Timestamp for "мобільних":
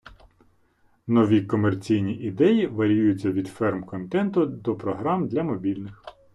5.43-6.03